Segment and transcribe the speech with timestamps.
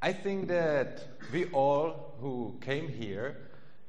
[0.00, 3.36] I think that we all who came here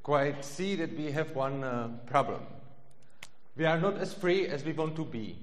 [0.02, 2.42] quite see that we have one uh, problem.
[3.56, 5.38] We are not as free as we want to be.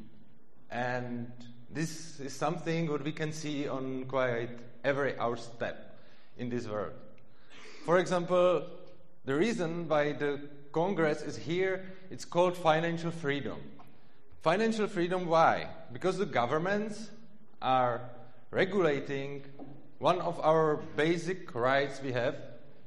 [0.71, 1.31] And
[1.71, 5.99] this is something what we can see on quite every our step
[6.37, 6.95] in this world.
[7.85, 8.67] For example,
[9.25, 10.41] the reason why the
[10.73, 13.61] Congress is here, it's called financial freedom.
[14.43, 15.69] Financial freedom, why?
[15.93, 17.11] Because the governments
[17.63, 18.01] are
[18.51, 19.45] regulating
[19.99, 22.37] one of our basic rights we have,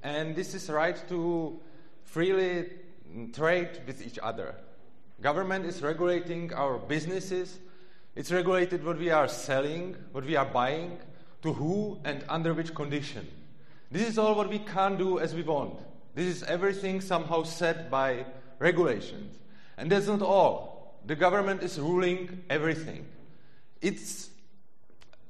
[0.04, 1.60] and this is right to
[2.04, 2.70] freely
[3.34, 4.56] trade with each other.
[5.22, 7.60] Government is regulating our businesses,
[8.16, 10.98] it's regulated what we are selling, what we are buying,
[11.42, 13.28] to who and under which condition.
[13.92, 15.80] This is all what we can do as we want.
[16.16, 18.26] This is everything somehow set by
[18.60, 19.38] regulations.
[19.78, 21.00] And that's not all.
[21.06, 23.08] The government is ruling everything.
[23.82, 24.29] It's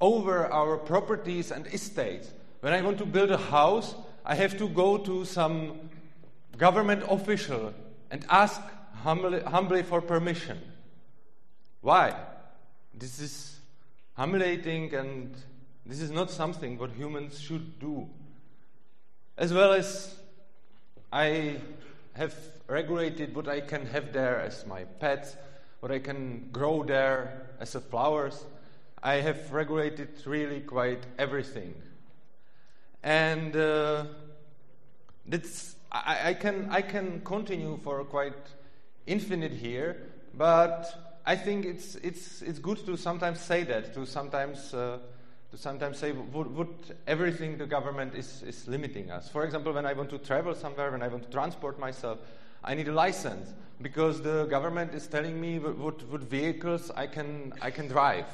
[0.00, 2.30] over our properties and estates.
[2.60, 5.90] When I want to build a house, I have to go to some
[6.56, 7.72] government official
[8.10, 8.60] and ask
[9.02, 10.58] humbly, humbly for permission.
[11.80, 12.14] Why?
[12.94, 13.58] This is
[14.16, 15.34] humiliating and
[15.86, 18.08] this is not something what humans should do.
[19.38, 20.14] As well as
[21.12, 21.56] I
[22.12, 22.34] have
[22.68, 25.36] regulated what I can have there as my pets,
[25.80, 28.44] what I can grow there as flowers.
[29.02, 31.74] I have regulated really quite everything.
[33.02, 34.04] And uh,
[35.26, 38.34] that's, I, I, can, I can continue for quite
[39.06, 40.02] infinite here,
[40.34, 44.98] but I think it's, it's, it's good to sometimes say that, to sometimes, uh,
[45.50, 46.68] to sometimes say what, what
[47.06, 49.30] everything the government is, is limiting us.
[49.30, 52.18] For example, when I want to travel somewhere, when I want to transport myself,
[52.62, 57.54] I need a license because the government is telling me what, what vehicles I can,
[57.62, 58.26] I can drive.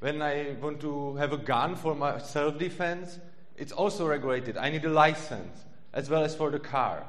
[0.00, 3.18] When I want to have a gun for my self defense,
[3.56, 4.56] it's also regulated.
[4.56, 7.06] I need a license as well as for the car.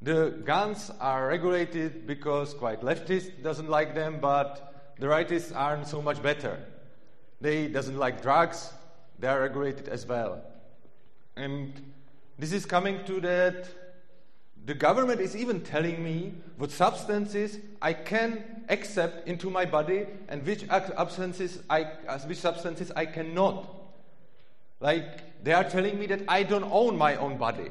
[0.00, 6.00] The guns are regulated because quite leftist doesn't like them, but the rightists aren't so
[6.00, 6.58] much better.
[7.40, 8.72] They doesn't like drugs,
[9.18, 10.42] they are regulated as well.
[11.36, 11.72] And
[12.38, 13.68] this is coming to that
[14.66, 20.44] the government is even telling me what substances I can accept into my body and
[20.46, 23.68] which substances I, uh, which substances I cannot.
[24.80, 27.70] Like they are telling me that I don't own my own body.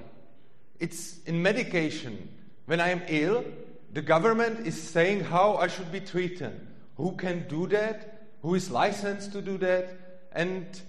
[0.80, 2.30] It's in medication.
[2.68, 3.44] When I am ill,
[3.92, 6.60] the government is saying how I should be treated.
[6.98, 8.28] Who can do that?
[8.44, 10.30] Who is licensed to do that?
[10.32, 10.80] And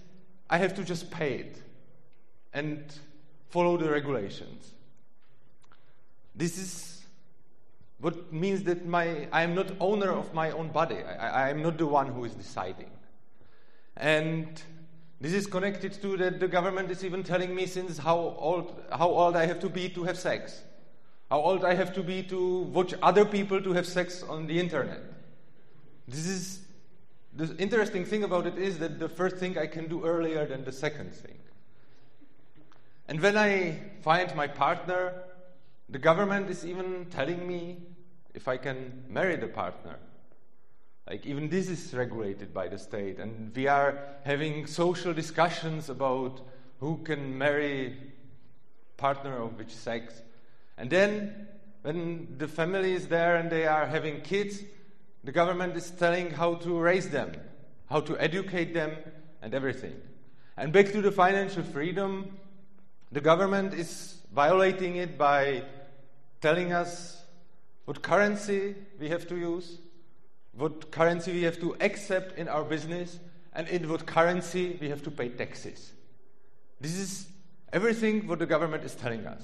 [0.51, 1.61] I have to just pay it
[2.53, 2.83] and
[3.49, 4.74] follow the regulations.
[6.35, 7.05] This is
[7.99, 10.97] what means that my, I am not owner of my own body.
[10.97, 12.91] I, I am not the one who is deciding.
[13.97, 14.61] And
[15.21, 19.09] this is connected to that the government is even telling me since how old, how
[19.09, 20.61] old I have to be to have sex.
[21.31, 24.59] How old I have to be to watch other people to have sex on the
[24.59, 25.01] internet.
[26.07, 26.59] This is
[27.35, 30.63] the interesting thing about it is that the first thing I can do earlier than
[30.63, 31.37] the second thing.
[33.07, 35.13] And when I find my partner,
[35.89, 37.77] the government is even telling me
[38.33, 39.97] if I can marry the partner.
[41.07, 43.19] Like, even this is regulated by the state.
[43.19, 46.41] And we are having social discussions about
[46.79, 47.97] who can marry
[48.97, 50.21] partner of which sex.
[50.77, 51.47] And then,
[51.83, 54.63] when the family is there and they are having kids,
[55.23, 57.33] the government is telling how to raise them,
[57.87, 58.91] how to educate them,
[59.41, 59.95] and everything.
[60.57, 62.37] And back to the financial freedom,
[63.11, 65.63] the government is violating it by
[66.45, 67.23] telling us
[67.85, 69.79] what currency we have to use,
[70.53, 73.17] what currency we have to accept in our business,
[73.53, 75.93] and in what currency we have to pay taxes.
[76.79, 77.25] This is
[77.73, 79.41] everything what the government is telling us.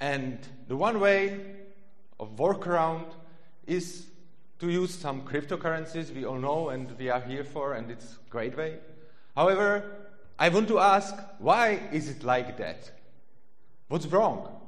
[0.00, 1.40] And the one way
[2.18, 3.12] of workaround
[3.66, 4.06] is
[4.60, 8.30] to use some cryptocurrencies we all know and we are here for, and it's a
[8.30, 8.78] great way.
[9.36, 9.84] However,
[10.38, 12.90] I want to ask why is it like that?
[13.88, 14.59] What's wrong?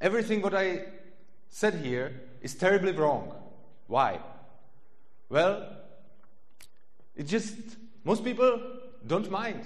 [0.00, 0.84] Everything what I
[1.48, 3.34] said here is terribly wrong.
[3.86, 4.20] Why?
[5.28, 5.76] Well,
[7.14, 7.56] it just,
[8.04, 8.60] most people
[9.06, 9.64] don't mind.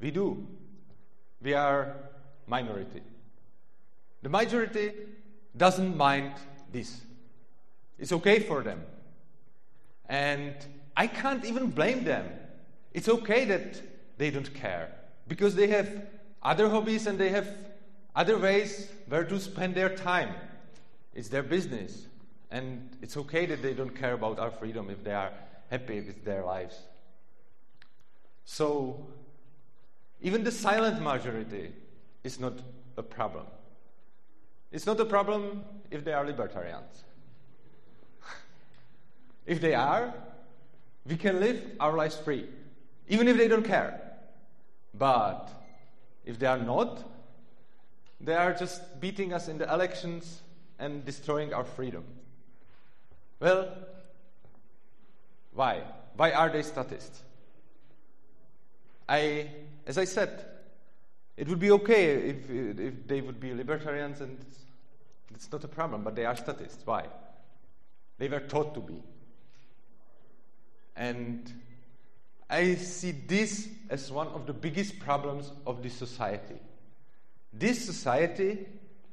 [0.00, 0.46] We do.
[1.42, 1.96] We are
[2.46, 3.02] minority.
[4.22, 4.92] The majority
[5.56, 6.32] doesn't mind
[6.72, 7.00] this.
[7.98, 8.82] It's okay for them.
[10.08, 10.54] And
[10.96, 12.28] I can't even blame them.
[12.92, 13.80] It's okay that
[14.18, 14.92] they don't care
[15.28, 15.88] because they have
[16.42, 17.46] other hobbies and they have
[18.14, 20.34] other ways where to spend their time.
[21.14, 22.06] It's their business.
[22.50, 25.32] And it's okay that they don't care about our freedom if they are
[25.70, 26.76] happy with their lives.
[28.44, 29.06] So,
[30.20, 31.72] even the silent majority
[32.24, 32.54] is not
[32.96, 33.46] a problem.
[34.72, 37.04] It's not a problem if they are libertarians.
[39.46, 40.12] if they are,
[41.06, 42.46] we can live our lives free,
[43.08, 44.00] even if they don't care.
[44.94, 45.48] But
[46.24, 47.04] if they are not,
[48.20, 50.42] they are just beating us in the elections
[50.78, 52.04] and destroying our freedom.
[53.38, 53.72] Well,
[55.52, 55.82] why?
[56.16, 57.22] Why are they statists?
[59.08, 59.48] I,
[59.86, 60.44] as I said,
[61.36, 64.38] it would be okay if, if they would be libertarians and
[65.34, 66.82] it's not a problem, but they are statists.
[66.84, 67.06] Why?
[68.18, 69.02] They were taught to be.
[70.94, 71.50] And
[72.50, 76.60] I see this as one of the biggest problems of this society.
[77.52, 78.66] This society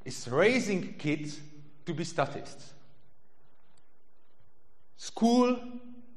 [0.05, 1.39] is raising kids
[1.85, 2.73] to be statists.
[4.97, 5.57] School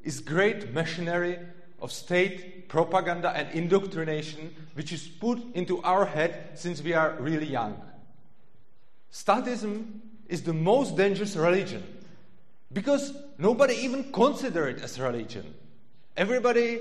[0.03, 1.39] is great machinery
[1.81, 7.47] of state propaganda and indoctrination which is put into our head since we are really
[7.47, 7.81] young.
[9.13, 11.83] Statism is the most dangerous religion
[12.73, 15.55] because nobody even considers it as religion.
[16.17, 16.81] Everybody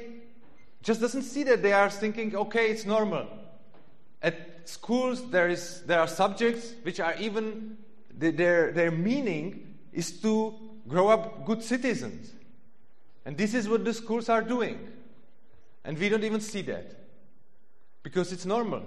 [0.83, 1.62] just doesn't see that.
[1.62, 3.27] They are thinking, okay, it's normal.
[4.21, 7.77] At schools, there, is, there are subjects which are even,
[8.13, 10.54] their, their meaning is to
[10.88, 12.33] grow up good citizens.
[13.25, 14.88] And this is what the schools are doing.
[15.83, 16.95] And we don't even see that.
[18.04, 18.83] Because it's normal.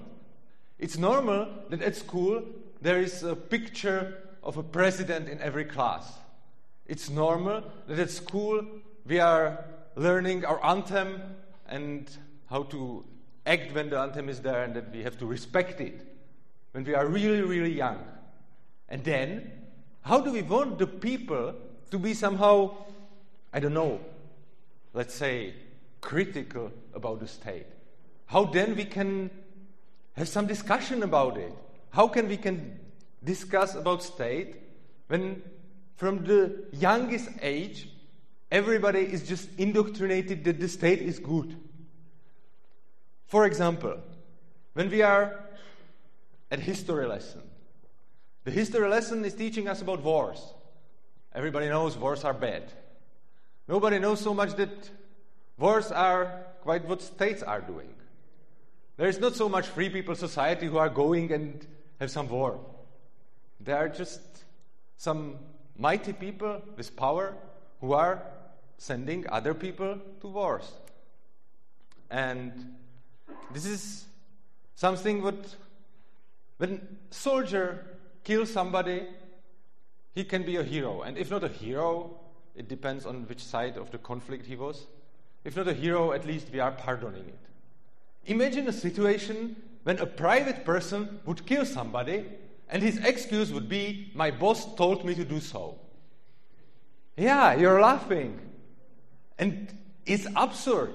[0.78, 2.42] It's normal that at school
[2.80, 6.12] there is a picture of a president in every class.
[6.86, 8.66] It's normal that at school
[9.06, 9.64] we are
[9.94, 11.22] learning our anthem
[11.68, 12.10] and
[12.48, 13.04] how to
[13.46, 16.06] act when the anthem is there and that we have to respect it
[16.72, 18.02] when we are really, really young.
[18.88, 19.50] And then,
[20.02, 21.54] how do we want the people
[21.90, 22.76] to be somehow,
[23.52, 24.00] I don't know,
[24.94, 25.54] let's say,
[26.00, 27.66] critical about the state?
[28.26, 29.30] How then we can
[30.16, 31.52] have some discussion about it?
[31.90, 32.78] How can we can
[33.24, 34.56] discuss about state
[35.08, 35.42] when
[35.96, 37.88] from the youngest age
[38.50, 41.56] everybody is just indoctrinated that the state is good.
[43.32, 43.96] For example,
[44.74, 45.40] when we are
[46.50, 47.40] at history lesson,
[48.44, 50.52] the history lesson is teaching us about wars.
[51.34, 52.70] Everybody knows wars are bad.
[53.66, 54.90] Nobody knows so much that
[55.56, 57.94] wars are quite what states are doing.
[58.98, 61.66] There is not so much free people society who are going and
[62.00, 62.60] have some war.
[63.60, 64.20] There are just
[64.98, 65.38] some
[65.78, 67.34] mighty people with power
[67.80, 68.22] who are
[68.76, 70.70] sending other people to wars.
[72.10, 72.74] And
[73.52, 74.04] this is
[74.74, 75.56] something what
[76.58, 77.84] when soldier
[78.24, 79.02] kills somebody,
[80.14, 81.02] he can be a hero.
[81.02, 82.20] And if not a hero,
[82.54, 84.86] it depends on which side of the conflict he was.
[85.44, 87.38] If not a hero, at least we are pardoning it.
[88.26, 92.26] Imagine a situation when a private person would kill somebody
[92.68, 95.78] and his excuse would be, My boss told me to do so.
[97.16, 98.38] Yeah, you're laughing.
[99.38, 99.76] And
[100.06, 100.94] it's absurd.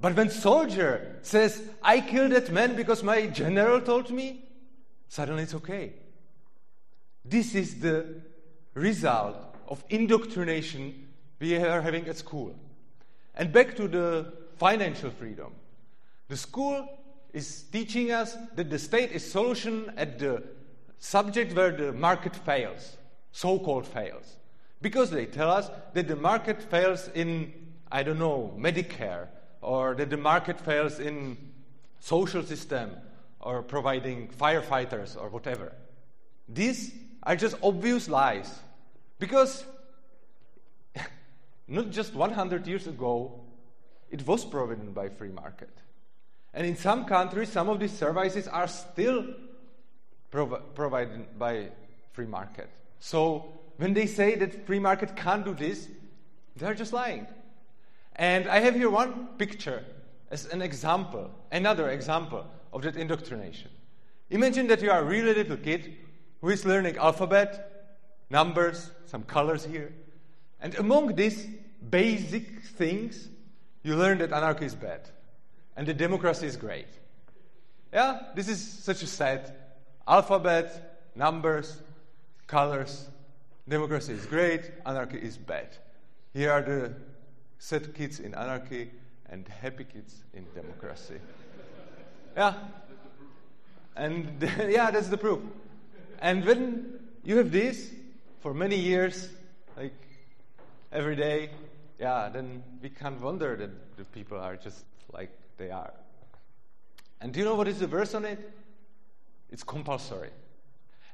[0.00, 4.44] But when soldier says, I killed that man because my general told me,
[5.08, 5.94] suddenly it's okay.
[7.24, 8.20] This is the
[8.74, 9.36] result
[9.68, 11.08] of indoctrination
[11.40, 12.54] we are having at school.
[13.34, 15.52] And back to the financial freedom.
[16.28, 16.88] The school
[17.32, 20.42] is teaching us that the state is solution at the
[20.98, 22.96] subject where the market fails,
[23.32, 24.36] so-called fails.
[24.80, 27.52] Because they tell us that the market fails in
[27.90, 29.28] I don't know, Medicare,
[29.66, 31.36] or that the market fails in
[31.98, 32.88] social system,
[33.40, 35.72] or providing firefighters, or whatever.
[36.48, 36.94] These
[37.24, 38.48] are just obvious lies.
[39.18, 39.64] Because
[41.68, 43.40] not just 100 years ago,
[44.08, 45.76] it was provided by free market.
[46.54, 49.26] And in some countries, some of these services are still
[50.30, 51.70] prov- provided by
[52.12, 52.70] free market.
[53.00, 55.88] So when they say that free market can't do this,
[56.54, 57.26] they're just lying.
[58.16, 59.84] And I have here one picture
[60.30, 63.70] as an example, another example of that indoctrination.
[64.30, 65.94] Imagine that you are a really little kid
[66.40, 67.98] who is learning alphabet,
[68.30, 69.92] numbers, some colors here.
[70.60, 71.46] And among these
[71.90, 73.28] basic things,
[73.82, 75.08] you learn that anarchy is bad
[75.76, 76.88] and that democracy is great.
[77.92, 79.78] Yeah, this is such a set.
[80.08, 81.76] Alphabet, numbers,
[82.46, 83.08] colors,
[83.68, 85.76] democracy is great, anarchy is bad.
[86.32, 86.94] Here are the
[87.58, 88.90] sad kids in anarchy
[89.28, 91.18] and happy kids in democracy.
[92.36, 92.54] yeah.
[93.96, 94.28] And
[94.68, 95.40] yeah, that's the proof.
[96.20, 97.90] And when you have this
[98.40, 99.30] for many years,
[99.76, 99.94] like
[100.92, 101.50] every day,
[101.98, 105.92] yeah, then we can't wonder that the people are just like they are.
[107.20, 108.38] And do you know what is the verse on it?
[109.50, 110.30] It's compulsory.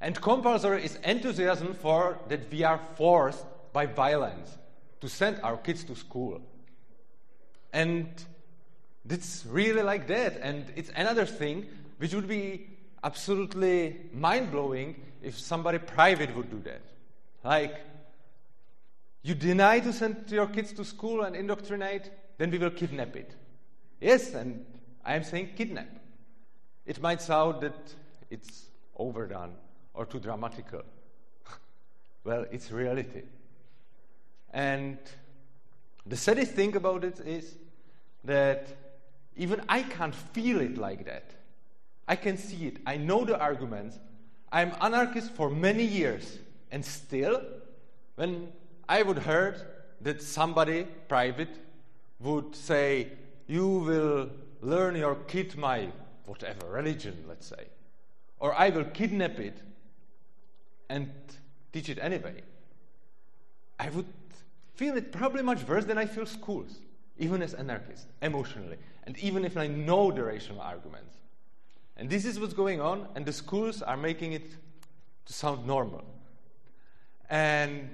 [0.01, 4.59] And compulsory is enthusiasm for that we are forced by violence
[5.03, 6.41] to send our kids to school.
[7.73, 8.09] And
[9.11, 10.39] it's really like that.
[10.41, 11.67] And it's another thing
[11.99, 12.69] which would be
[13.03, 16.83] absolutely mind blowing if somebody private would do that.
[17.43, 17.75] Like,
[19.23, 23.35] you deny to send your kids to school and indoctrinate, then we will kidnap it.
[24.01, 24.65] Yes, and
[25.05, 25.89] I am saying kidnap.
[26.87, 27.95] It might sound that
[28.31, 28.67] it's
[28.97, 29.55] overdone
[29.95, 30.83] or too dramatical.
[32.25, 33.23] well, it's reality.
[34.53, 34.99] And
[36.07, 37.57] the saddest thing about it is
[38.25, 38.69] that
[39.37, 41.31] even I can't feel it like that.
[42.07, 42.79] I can see it.
[42.87, 43.99] I know the arguments.
[44.51, 46.39] I'm anarchist for many years.
[46.71, 47.43] And still,
[48.17, 48.53] when
[48.89, 49.61] I would heard
[50.03, 51.57] that somebody private
[52.21, 53.09] would say,
[53.47, 54.31] you will
[54.61, 55.89] learn your kid my
[56.27, 57.67] whatever religion, let's say,
[58.39, 59.59] or I will kidnap it
[60.89, 61.11] and
[61.73, 62.43] teach it anyway.
[63.79, 64.07] I would
[64.75, 66.79] feel it probably much worse than I feel schools,
[67.19, 71.17] even as anarchist, emotionally, and even if I know the rational arguments.
[71.97, 74.51] And this is what's going on, and the schools are making it
[75.27, 76.05] to sound normal.
[77.29, 77.91] And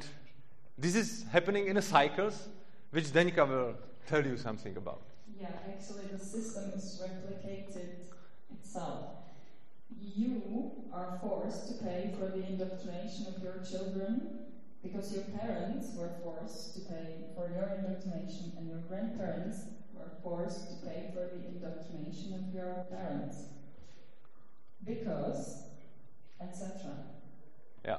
[0.76, 2.48] this is happening in a cycles,
[2.90, 3.74] which Zdenka will
[4.06, 5.02] tell you something about.
[5.38, 8.06] Yeah, actually, the system is replicated
[8.52, 9.04] itself.
[10.00, 14.38] You are forced to pay for the indoctrination of your children
[14.82, 20.68] because your parents were forced to pay for your indoctrination, and your grandparents were forced
[20.68, 23.44] to pay for the indoctrination of your parents.
[24.84, 25.64] Because,
[26.40, 26.92] etc.
[27.84, 27.96] Yeah.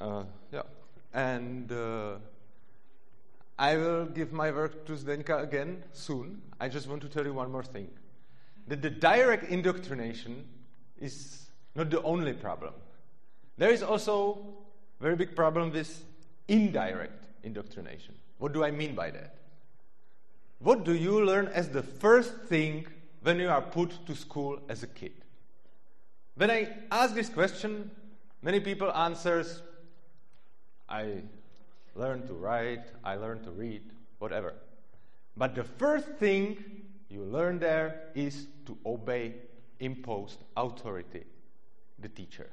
[0.00, 0.62] Uh, yeah.
[1.12, 2.16] And uh,
[3.58, 6.42] I will give my work to Zdenka again soon.
[6.60, 7.88] I just want to tell you one more thing.
[8.66, 10.44] That the direct indoctrination
[11.00, 12.74] is not the only problem.
[13.56, 14.63] There is also
[15.04, 16.02] very big problem with
[16.48, 18.14] indirect indoctrination.
[18.38, 19.34] What do I mean by that?
[20.60, 22.86] What do you learn as the first thing
[23.20, 25.12] when you are put to school as a kid?
[26.36, 27.90] When I ask this question,
[28.40, 29.60] many people answers,
[30.88, 31.20] I
[31.94, 33.82] learn to write, I learn to read,
[34.20, 34.54] whatever.
[35.36, 36.64] But the first thing
[37.10, 39.34] you learn there is to obey
[39.80, 41.24] imposed authority,
[41.98, 42.48] the teacher.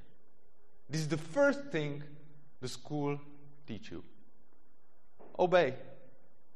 [0.90, 2.04] This is the first thing
[2.62, 3.20] the school
[3.68, 4.04] teach you.
[5.38, 5.74] Obey.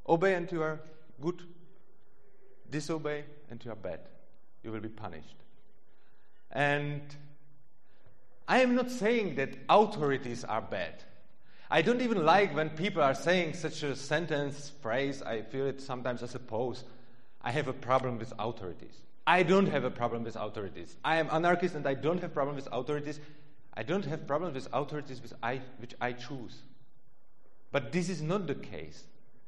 [0.08, 0.80] Obey and you are
[1.20, 1.42] good.
[2.70, 4.00] Disobey and you are bad.
[4.64, 5.36] You will be punished.
[6.52, 7.02] And
[8.48, 11.04] I am not saying that authorities are bad.
[11.70, 15.24] I don't even like when people are saying such a sentence, phrase.
[15.24, 16.84] I feel it sometimes as a pose.
[17.42, 19.02] I have a problem with authorities.
[19.26, 20.96] I don't have a problem with authorities.
[21.04, 23.20] I am anarchist and I don't have a problem with authorities.
[23.77, 26.63] I don't have problems with authorities which I, which I choose.
[27.72, 29.03] But this is not the case.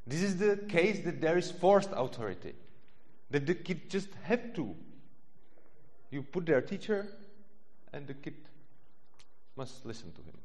[0.06, 2.54] This is the case that there is forced authority.
[3.32, 4.76] That the kid just have to.
[6.12, 7.08] You put their teacher
[7.94, 8.36] and the kid
[9.56, 10.38] must listen to him.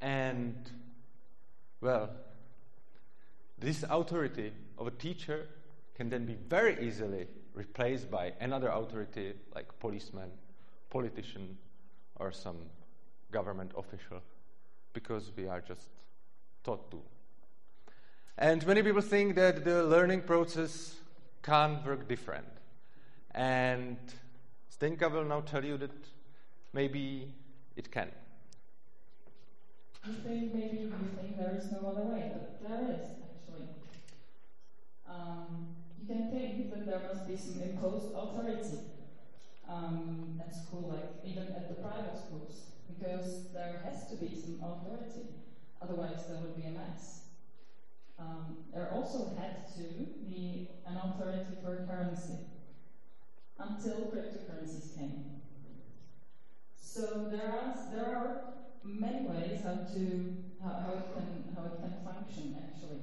[0.00, 0.70] And,
[1.80, 2.10] well,
[3.58, 5.46] this authority of a teacher
[5.94, 10.30] can then be very easily replaced by another authority like policeman,
[10.90, 11.56] politician,
[12.16, 12.56] or some
[13.30, 14.20] government official
[14.92, 15.88] because we are just
[16.62, 17.00] taught to.
[18.38, 20.94] And many people think that the learning process
[21.42, 22.46] can work different.
[23.32, 23.96] And
[24.72, 25.92] Zdenka will now tell you that
[26.72, 27.32] maybe
[27.76, 28.08] it can.
[30.06, 33.68] You think maybe you think there is no other way, but there is actually.
[35.08, 35.68] Um,
[36.00, 38.78] you can think that there must be some imposed authority
[39.68, 44.62] um, at school, like even at the private schools, because there has to be some
[44.62, 45.28] authority.
[45.80, 47.22] Otherwise, there would be a mess.
[48.18, 49.82] Um, there also had to
[50.28, 52.38] be an authority for currency
[53.58, 55.24] until cryptocurrencies came.
[56.76, 58.54] So there are there are
[58.84, 63.00] many ways how to how, how it can how it can function actually.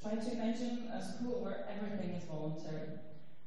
[0.00, 2.88] Try to imagine a school where everything is voluntary.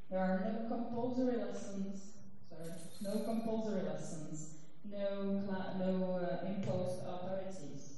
[0.10, 2.12] There are no compulsory lessons.
[2.50, 2.72] Sorry,
[3.02, 4.48] no compulsory lessons.
[4.84, 5.42] No
[5.76, 7.92] no uh, imposed authorities.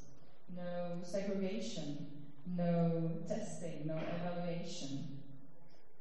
[0.48, 2.08] No segregation.
[2.46, 3.86] No testing.
[3.86, 5.06] No evaluation.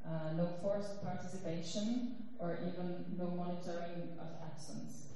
[0.04, 2.02] Uh, no forced participation
[2.38, 5.06] or even no monitoring of absence.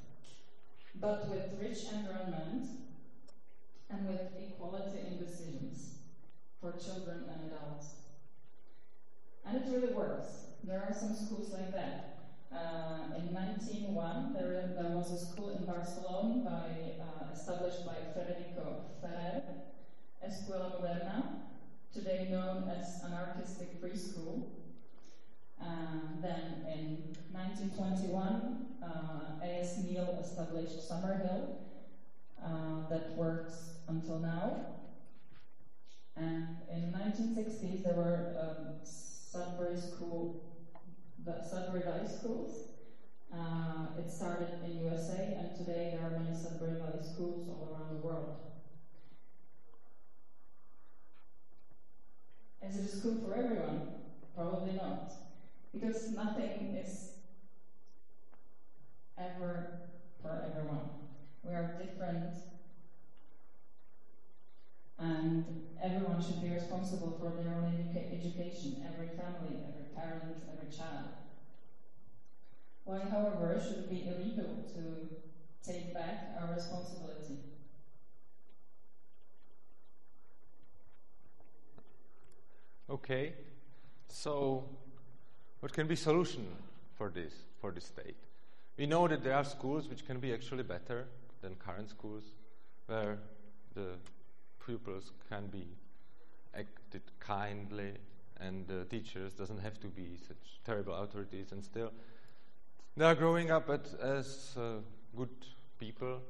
[0.94, 2.66] But with rich environment
[3.88, 5.92] and with equality in decisions
[6.61, 7.96] for children and adults.
[9.44, 10.51] And it really works.
[10.64, 12.19] There are some schools like that.
[12.52, 18.85] Uh, in 1901, there, there, was a school in Barcelona by, uh, established by Federico
[19.00, 19.42] Ferrer,
[20.25, 21.40] Escuela Moderna,
[21.92, 24.52] today known as Anarchistic Free School.
[25.61, 29.83] Uh, then in 1921, uh, A.S.
[29.83, 31.57] Neill established Summerhill,
[32.40, 34.66] uh, that works until now.
[36.14, 40.51] And in 1960s, there were um, Sudbury School,
[41.41, 42.64] Sudbury Valley Schools.
[43.33, 47.91] Uh, it started in USA, and today there are many Sudbury Valley schools all around
[47.91, 48.33] the world.
[52.61, 53.83] Is it a school for everyone?
[54.35, 55.17] Probably not.
[55.73, 57.09] Because nothing is
[59.17, 59.64] ever
[60.21, 60.88] for everyone.
[61.43, 62.43] We are different
[65.06, 65.44] and
[65.80, 71.11] everyone should be responsible for their own educa- education, every family, every parent, every child.
[72.85, 74.92] Why, however, should it be illegal to
[75.64, 77.38] take back our responsibility?
[82.90, 83.32] Okay,
[84.09, 84.64] so
[85.61, 86.47] what can be solution
[86.97, 88.16] for this, for the state?
[88.78, 91.06] We know that there are schools which can be actually better
[91.42, 92.25] than current schools,
[92.87, 93.18] where
[93.75, 93.97] the
[94.64, 95.66] pupils can be
[96.54, 97.92] acted kindly
[98.40, 101.92] and the teachers doesn't have to be such terrible authorities and still
[102.97, 104.75] they are growing up at, as uh,
[105.16, 105.31] good
[105.78, 106.21] people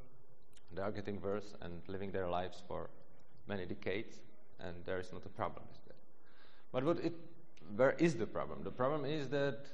[0.75, 2.89] they are getting worse and living their lives for
[3.49, 4.17] many decades
[4.61, 5.97] and there is not a problem with that.
[6.73, 7.15] But what it
[7.77, 8.65] where is the problem?
[8.65, 9.67] The problem is that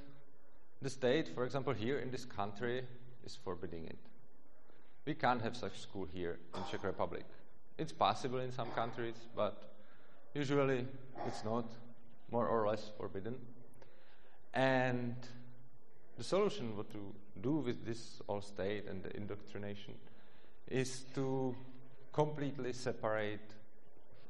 [0.81, 2.83] the state for example here in this country
[3.25, 3.99] is forbidding it.
[5.05, 7.25] We can't have such school here in czech republic
[7.79, 9.71] it's possible in some countries, but
[10.33, 10.85] usually
[11.25, 11.65] it's not,
[12.31, 13.35] more or less forbidden.
[14.53, 15.15] And
[16.17, 19.95] the solution, what to do with this all state and the indoctrination,
[20.67, 21.55] is to
[22.13, 23.55] completely separate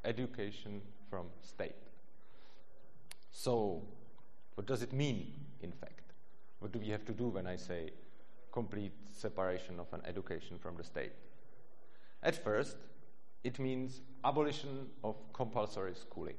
[0.05, 1.75] education from state.
[3.31, 3.81] So,
[4.55, 6.13] what does it mean, in fact?
[6.59, 7.91] What do we have to do when I say
[8.51, 11.11] complete separation of an education from the state?
[12.21, 12.77] At first,
[13.43, 16.35] it means abolition of compulsory schooling.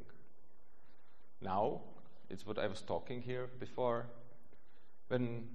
[1.40, 1.80] Now,
[2.28, 4.06] it's what I was talking here before.
[5.08, 5.48] When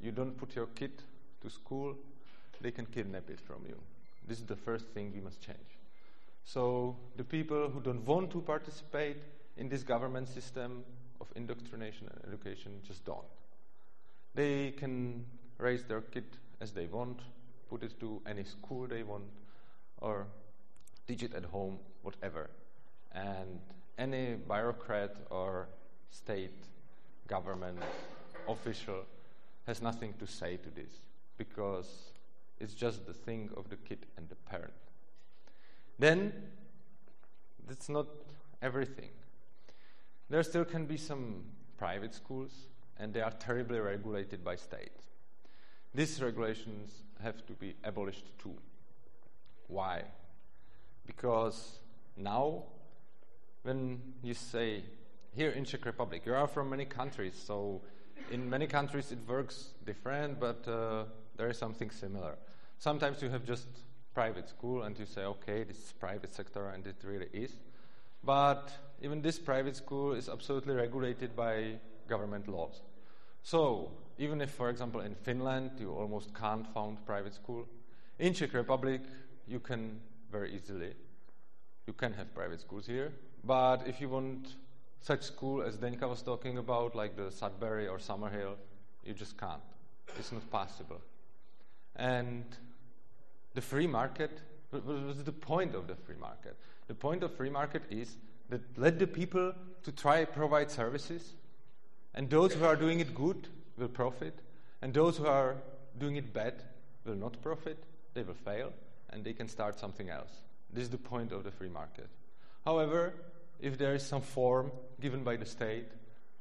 [0.00, 0.92] you don't put your kid
[1.42, 1.96] to school,
[2.60, 3.76] they can kidnap it from you.
[4.26, 5.78] This is the first thing we must change.
[6.44, 9.16] So, the people who don't want to participate
[9.56, 10.84] in this government system
[11.20, 13.26] of indoctrination and education just don't.
[14.34, 15.24] They can
[15.58, 16.24] raise their kid
[16.60, 17.20] as they want,
[17.68, 19.24] put it to any school they want,
[20.00, 20.26] or
[21.06, 22.50] teach it at home, whatever.
[23.12, 23.60] And
[23.98, 25.68] any bureaucrat or
[26.10, 26.54] state
[27.26, 27.78] government
[28.48, 29.04] official
[29.66, 31.00] has nothing to say to this
[31.38, 32.12] because
[32.58, 34.72] it's just the thing of the kid and the parent.
[35.98, 36.32] Then,
[37.66, 38.06] that's not
[38.62, 39.10] everything.
[40.28, 41.44] There still can be some
[41.78, 42.52] private schools,
[42.98, 44.92] and they are terribly regulated by state.
[45.94, 48.54] These regulations have to be abolished too.
[49.68, 50.04] Why?
[51.06, 51.78] Because
[52.16, 52.64] now
[53.62, 54.82] when you say
[55.34, 57.80] here in Czech Republic, you are from many countries, so
[58.30, 61.04] in many countries it works different, but uh,
[61.36, 62.36] there is something similar.
[62.78, 63.66] Sometimes you have just
[64.14, 67.52] private school and you say, okay, this is private sector, and it really is.
[68.24, 72.80] But even this private school is absolutely regulated by government laws.
[73.42, 77.66] So even if, for example, in Finland you almost can't found private school,
[78.18, 79.02] in Czech Republic
[79.46, 80.92] you can very easily.
[81.86, 83.12] You can have private schools here,
[83.44, 84.56] but if you want
[85.00, 88.54] such school as Zdenka was talking about, like the Sudbury or Summerhill,
[89.04, 89.62] you just can't.
[90.18, 91.00] It's not possible.
[91.94, 92.44] And
[93.54, 94.40] the free market,
[94.72, 96.56] was the point of the free market?
[96.88, 98.16] The point of free market is
[98.48, 101.34] that let the people to try provide services,
[102.14, 104.40] and those who are doing it good will profit,
[104.82, 105.56] and those who are
[105.98, 106.62] doing it bad
[107.04, 107.78] will not profit,
[108.14, 108.72] they will fail,
[109.10, 110.30] and they can start something else.
[110.72, 112.08] This is the point of the free market.
[112.64, 113.14] However,
[113.60, 115.86] if there is some form given by the state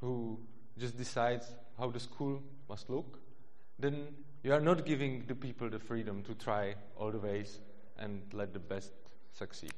[0.01, 0.39] who
[0.77, 1.47] just decides
[1.77, 3.19] how the school must look,
[3.79, 4.07] then
[4.43, 7.59] you are not giving the people the freedom to try all the ways
[7.97, 8.91] and let the best
[9.33, 9.73] succeed.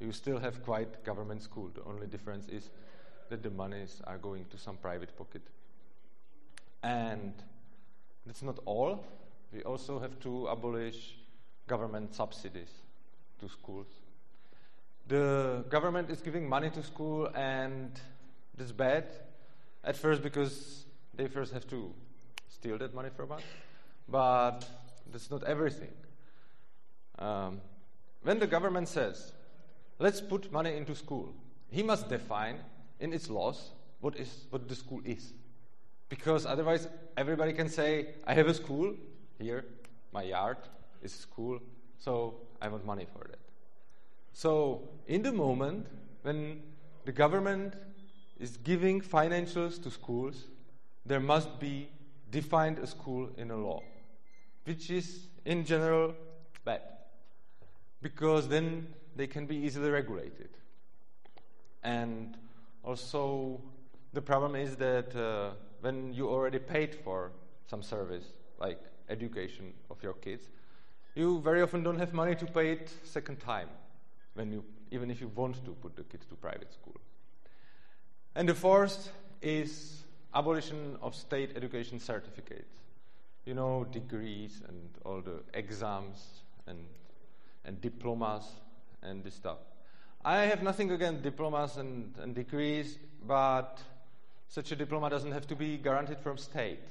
[0.00, 1.70] You still have quite government school.
[1.74, 2.70] The only difference is
[3.30, 5.42] that the monies are going to some private pocket.
[6.82, 7.32] And
[8.24, 9.04] that's not all.
[9.52, 11.16] We also have to abolish
[11.66, 12.70] government subsidies
[13.40, 13.88] to schools.
[15.08, 17.90] The government is giving money to school, and
[18.56, 19.04] that's bad.
[19.84, 21.92] At first, because they first have to
[22.48, 23.42] steal that money from us.
[24.08, 24.68] But
[25.12, 25.92] that's not everything.
[27.18, 27.60] Um,
[28.22, 29.32] when the government says,
[29.98, 31.32] let's put money into school,
[31.70, 32.58] he must define
[32.98, 35.32] in its laws what is what the school is.
[36.08, 38.94] Because otherwise everybody can say, I have a school
[39.38, 39.64] here,
[40.12, 40.58] my yard
[41.06, 41.58] is school,
[41.98, 42.12] so
[42.60, 43.42] I want money for that.
[44.32, 44.50] So
[45.06, 45.86] in the moment
[46.22, 46.62] when
[47.04, 47.74] the government
[48.38, 50.36] is giving financials to schools,
[51.06, 51.88] there must be
[52.30, 53.80] defined a school in a law,
[54.64, 56.14] which is in general
[56.64, 56.82] bad,
[58.02, 60.50] because then they can be easily regulated.
[61.82, 62.36] And
[62.82, 63.60] also,
[64.12, 67.30] the problem is that uh, when you already paid for
[67.70, 68.26] some service,
[68.58, 70.48] like education of your kids,
[71.16, 73.68] you very often don't have money to pay it second time,
[74.34, 77.00] when you, even if you want to put the kids to private school.
[78.34, 80.02] And the fourth is
[80.34, 82.74] abolition of state education certificates.
[83.46, 86.84] You know, degrees and all the exams and,
[87.64, 88.44] and diplomas
[89.02, 89.58] and this stuff.
[90.24, 93.78] I have nothing against diplomas and, and degrees, but
[94.48, 96.82] such a diploma doesn't have to be guaranteed from state.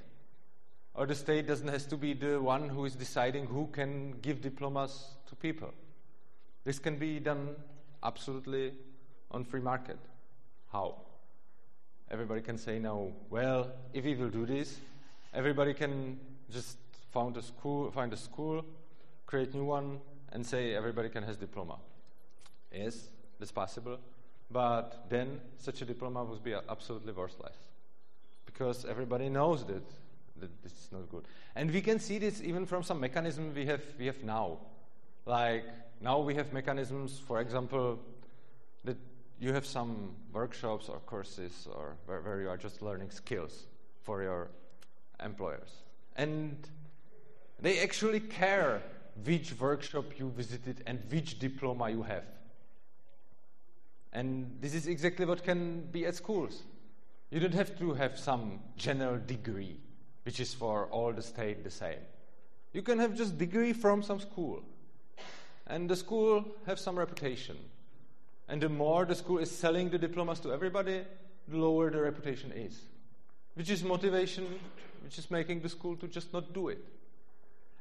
[0.96, 4.42] Or the state doesn't have to be the one who is deciding who can give
[4.42, 5.74] diplomas to people.
[6.64, 7.56] This can be done
[8.04, 8.74] absolutely
[9.32, 10.00] on free market.
[10.72, 10.96] How?
[12.12, 14.80] everybody can say now, well, if we will do this,
[15.34, 16.20] everybody can
[16.52, 16.78] just
[17.12, 18.64] found a school, find a school,
[19.26, 20.00] create new one,
[20.32, 21.78] and say everybody can has diploma.
[22.72, 23.08] Yes,
[23.40, 23.98] that's possible,
[24.52, 27.56] but then such a diploma would be absolutely worthless
[28.46, 29.84] because everybody knows that
[30.40, 31.26] this is not good.
[31.56, 34.58] And we can see this even from some mechanism we have we have now.
[35.26, 35.66] Like
[36.02, 38.00] now we have mechanisms, for example,
[38.84, 38.98] that
[39.40, 43.66] you have some workshops or courses or where, where you are just learning skills
[44.04, 44.50] for your
[45.24, 45.84] employers.
[46.16, 46.58] And
[47.60, 48.82] they actually care
[49.24, 52.26] which workshop you visited and which diploma you have.
[54.14, 56.64] And this is exactly what can be at schools.
[57.32, 59.78] You don't have to have some general degree,
[60.26, 62.02] which is for all the state the same.
[62.74, 64.64] You can have just degree from some school.
[65.68, 67.58] And the school have some reputation.
[68.50, 71.04] And the more the school is selling the diplomas to everybody,
[71.48, 72.80] the lower the reputation is.
[73.54, 74.60] Which is motivation,
[75.04, 76.84] which is making the school to just not do it.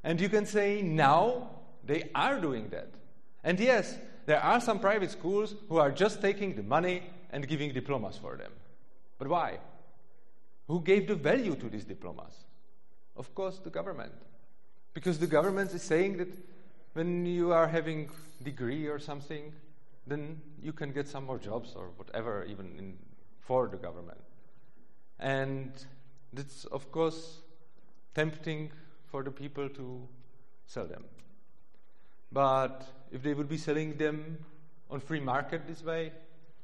[0.03, 1.51] And you can say now
[1.85, 2.91] they are doing that.
[3.43, 7.73] And yes, there are some private schools who are just taking the money and giving
[7.73, 8.53] diplomas for them.
[9.19, 9.59] But why?
[10.69, 12.35] Who gave the value to these diplomas?
[13.17, 14.13] Of course, the government.
[14.93, 16.29] Because the government is saying that
[16.95, 18.11] when you are having
[18.43, 19.53] degree or something,
[20.07, 22.99] then you can get some more jobs or whatever, even in,
[23.41, 24.21] for the government.
[25.19, 25.73] And
[26.33, 27.39] that's, of course,
[28.15, 28.71] tempting
[29.07, 30.09] for the people to
[30.67, 31.05] sell them.
[32.33, 34.39] But if they would be selling them
[34.91, 36.13] on free market this way,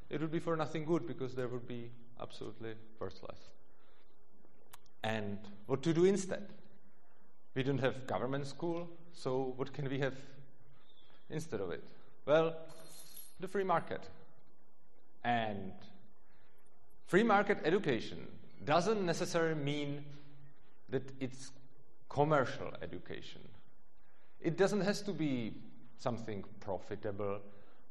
[0.08, 3.38] it would be for nothing good because they would be absolutely worthless.
[5.02, 6.46] And what to do instead?
[7.54, 10.14] We don't have government school, so what can we have
[11.30, 11.82] instead of it?
[12.26, 12.54] Well,
[13.40, 14.02] the free market.
[15.24, 15.72] And
[17.06, 18.26] free market education
[18.64, 20.04] doesn't necessarily mean
[20.90, 21.50] that it's
[22.08, 23.40] commercial education.
[24.40, 25.54] It doesn't have to be
[25.98, 27.40] something profitable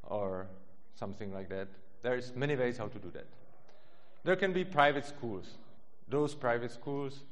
[0.04, 0.48] or
[0.96, 1.68] something like that.
[2.02, 3.28] There's many ways how to do that.
[4.24, 5.58] There can be private schools.
[6.10, 7.24] Those private schools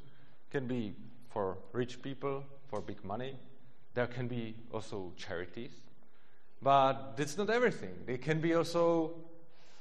[0.52, 0.94] can be
[1.30, 3.36] for rich people, for big money.
[3.94, 5.72] There can be also charities.
[6.62, 7.94] But that's not everything.
[8.06, 9.14] They can be also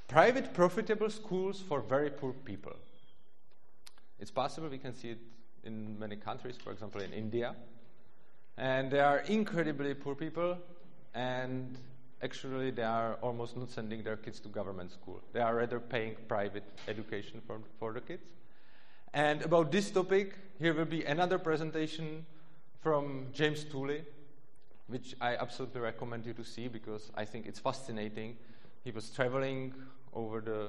[0.08, 2.76] private, profitable schools for very poor people.
[4.18, 5.18] It's possible, we can see it
[5.64, 7.54] in many countries, for example, in India.
[8.56, 10.56] And they are incredibly poor people,
[11.14, 11.76] and
[12.22, 15.20] actually, they are almost not sending their kids to government school.
[15.32, 18.26] They are rather paying private education for, for the kids.
[19.16, 22.26] And about this topic, here will be another presentation
[22.82, 24.04] from James Tooley,
[24.88, 28.36] which I absolutely recommend you to see because I think it's fascinating.
[28.84, 29.72] He was traveling
[30.12, 30.68] over the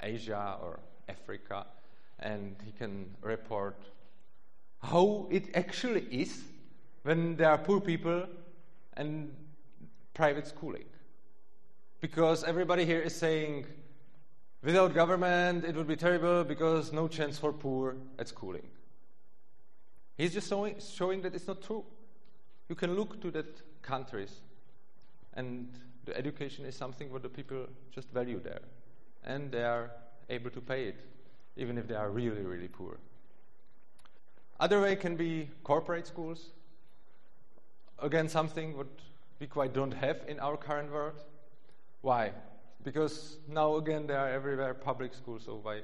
[0.00, 1.66] Asia or Africa,
[2.20, 3.82] and he can report
[4.80, 6.44] how it actually is
[7.02, 8.28] when there are poor people
[8.96, 9.34] and
[10.14, 10.86] private schooling.
[12.00, 13.66] Because everybody here is saying,
[14.62, 18.68] without government, it would be terrible because no chance for poor at schooling.
[20.16, 21.84] He's just showing, that it's not true.
[22.68, 24.40] You can look to that countries,
[25.34, 25.68] and
[26.04, 28.60] the education is something what the people just value there,
[29.24, 29.90] and they are
[30.28, 31.00] able to pay it
[31.56, 32.98] even if they are really, really poor.
[34.60, 36.50] Other way can be corporate schools.
[37.98, 38.88] Again, something what
[39.38, 41.24] we quite don't have in our current world.
[42.02, 42.32] Why?
[42.82, 45.80] Because now again they are everywhere public schools, so why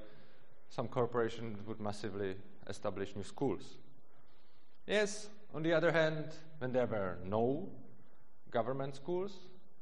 [0.71, 2.37] some corporation would massively
[2.69, 3.79] establish new schools?
[4.87, 6.27] Yes, on the other hand,
[6.59, 7.69] when there were no
[8.51, 9.33] government schools,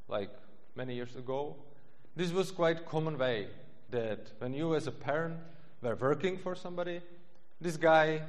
[0.09, 0.31] like
[0.74, 1.57] many years ago,
[2.16, 3.48] this was quite common way
[3.90, 5.37] that when you as a parent
[5.83, 7.00] were working for somebody,
[7.61, 8.22] this guy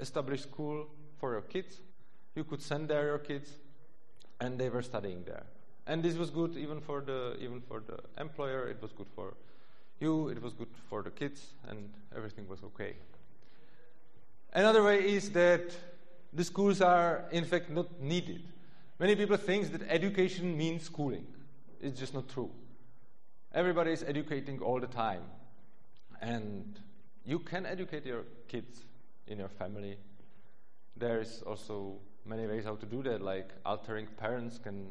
[0.00, 0.86] established school
[1.18, 1.80] for your kids.
[2.34, 3.50] You could send there your kids,
[4.40, 5.46] and they were studying there.
[5.88, 8.68] And this was good even for the even for the employer.
[8.68, 9.32] It was good for
[10.00, 10.28] you.
[10.28, 12.94] It was good for the kids, and everything was okay.
[14.52, 15.74] Another way is that
[16.34, 18.42] the schools are in fact not needed.
[19.00, 21.26] Many people think that education means schooling.
[21.80, 22.50] It's just not true.
[23.54, 25.22] Everybody is educating all the time,
[26.20, 26.78] and
[27.24, 28.84] you can educate your kids
[29.26, 29.96] in your family.
[30.98, 31.96] There is also
[32.26, 34.88] many ways how to do that, like altering parents can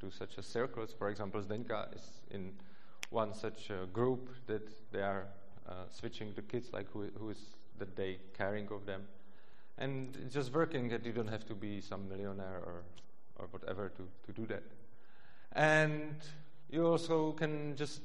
[0.00, 0.94] do such as circles.
[0.98, 2.52] For example, Zdenka is in
[3.10, 5.26] one such uh, group that they are
[5.68, 7.38] uh, switching the kids, like who, who is
[7.78, 9.02] the day caring of them.
[9.78, 12.82] And it's just working that you don't have to be some millionaire or,
[13.38, 14.62] or whatever to, to do that.
[15.52, 16.16] And
[16.70, 18.00] you also can just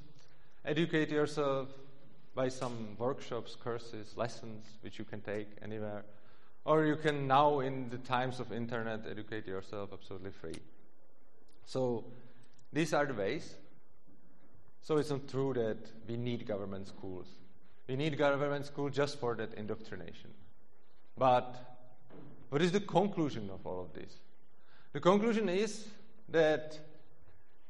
[0.65, 1.69] educate yourself
[2.35, 6.03] by some workshops, courses, lessons which you can take anywhere.
[6.63, 10.59] Or you can now, in the times of internet, educate yourself absolutely free.
[11.65, 12.05] So
[12.73, 13.55] these are the ways.
[14.81, 17.27] So it's not true that we need government schools.
[17.87, 20.31] We need government school just for that indoctrination.
[21.17, 21.55] But
[22.49, 24.13] what is the conclusion of all of this?
[24.93, 25.87] The conclusion is
[26.29, 26.79] that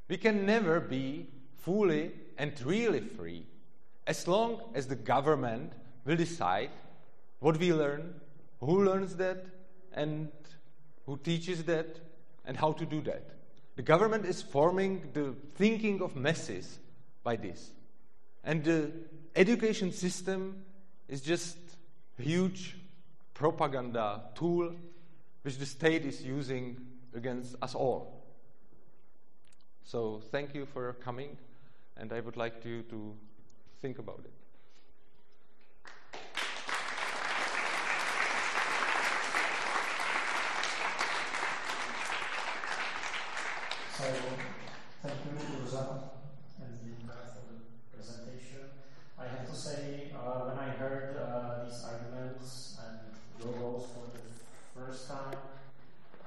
[0.07, 1.27] we can never be
[1.57, 3.45] fully and really free
[4.07, 5.73] as long as the government
[6.05, 6.71] will decide
[7.39, 8.15] what we learn,
[8.59, 9.45] who learns that,
[9.93, 10.31] and
[11.05, 11.99] who teaches that,
[12.45, 13.23] and how to do that.
[13.81, 16.77] The government is forming the thinking of masses
[17.23, 17.71] by this.
[18.43, 18.91] And the
[19.35, 20.63] education system
[21.09, 21.57] is just
[22.19, 22.77] a huge
[23.33, 24.75] propaganda tool
[25.41, 26.77] which the state is using
[27.15, 28.23] against us all.
[29.83, 31.35] So thank you for coming,
[31.97, 33.15] and I would like you to
[33.81, 34.31] think about it.
[44.01, 44.07] So,
[45.03, 46.09] thank you, Rosa
[46.57, 47.61] and Linda, for the
[47.93, 48.65] presentation.
[49.19, 52.97] I have to say, uh, when I heard uh, these arguments and
[53.37, 54.25] your goals for the
[54.73, 55.37] first time,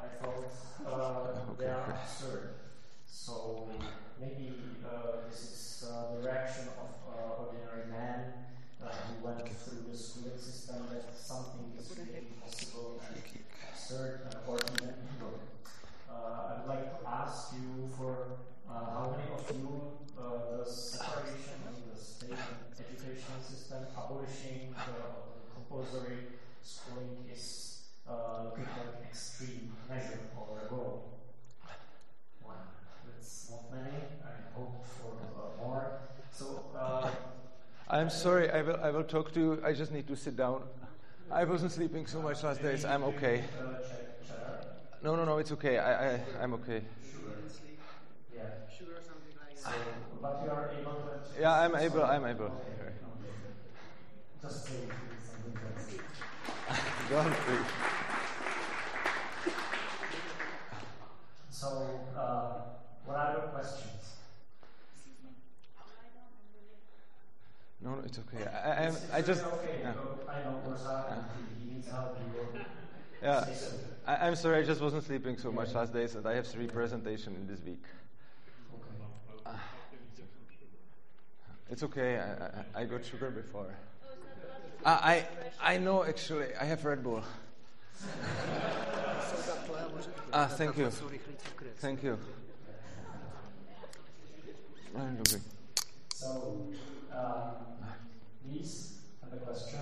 [0.01, 0.53] I thought
[0.87, 2.51] uh, they are absurd.
[3.07, 3.69] So,
[4.21, 4.53] maybe
[4.87, 8.35] uh, this is uh, the reaction of uh, ordinary man
[8.81, 13.21] uh, who went through the schooling system that something is really possible and
[13.69, 15.41] absurd uh, or even evil.
[16.09, 18.39] Uh, I'd like to ask you for
[18.71, 24.75] uh, how many of you uh, the separation of the state and education system, abolishing
[24.87, 24.95] the
[25.53, 31.19] compulsory schooling is uh, looking like an extreme measure or a goal?
[32.43, 32.57] One.
[33.05, 33.97] That's not many.
[34.25, 35.99] I hope for uh, more.
[36.33, 36.65] So.
[36.79, 37.11] Uh,
[38.05, 39.63] I'm sorry, I will, I will talk to you.
[39.65, 40.63] I just need to sit down.
[41.33, 42.85] I wasn't sleeping so much last days.
[42.85, 43.45] I'm okay.
[45.03, 45.79] No, no, no, it's okay.
[45.79, 46.83] I, I, I'm okay.
[51.41, 51.61] Yeah.
[51.61, 52.45] I'm able, I'm able.
[52.45, 52.93] Okay.
[54.43, 54.73] Just say
[55.25, 57.09] something else.
[57.09, 57.59] Go on, please.
[61.49, 62.53] So, uh,
[63.07, 63.95] what are your questions?
[67.85, 68.45] No, no, it's okay.
[68.47, 69.45] I, I, I just.
[69.45, 69.81] okay.
[69.83, 69.91] yeah.
[69.91, 71.25] uh, I know Rosa,
[71.61, 72.17] he needs help.
[72.19, 72.65] He will
[73.23, 73.47] Yeah.
[74.07, 76.67] I, I'm sorry, I just wasn't sleeping so much last days, and I have three
[76.67, 77.83] presentations in this week.
[79.47, 79.59] Okay.
[81.71, 82.19] It's okay.
[82.19, 83.75] I, I, I got sugar before.
[84.85, 84.93] I,
[85.61, 86.55] I I know actually.
[86.61, 87.23] I have Red Bull.
[90.37, 90.91] Ah, thank you.
[91.79, 92.19] Thank you.
[96.15, 96.71] So,
[97.13, 97.83] um,
[98.41, 99.81] please have a question.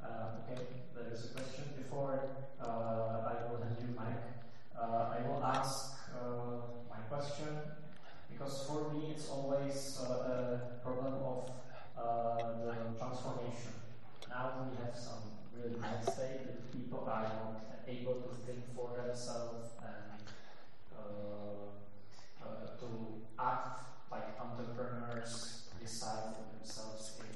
[0.00, 0.62] Uh, okay,
[0.94, 1.64] there is a question.
[1.76, 2.20] Before
[2.62, 4.22] uh, I will hand you mic,
[4.78, 7.48] uh, I will ask uh, my question
[8.30, 11.50] because for me it's always uh, a problem of
[11.96, 13.74] the transformation.
[14.28, 18.94] Now we have some really bad state that people are not able to think for
[19.04, 20.14] themselves and
[22.78, 22.88] to
[23.36, 25.32] act like entrepreneurs,
[25.80, 27.26] decide for themselves in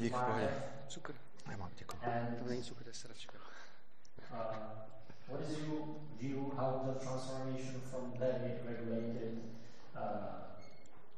[0.00, 0.34] free market.
[0.34, 0.62] powie.
[0.88, 1.14] cukr.
[1.48, 1.98] Nemám, děkuji.
[2.02, 3.38] And To není cukr, to je sračka.
[4.32, 4.56] uh,
[5.28, 5.80] what is your
[6.20, 9.38] view how the transformation from very regulated
[9.96, 10.00] uh,